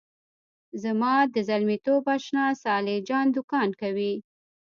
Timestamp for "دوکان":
3.35-3.69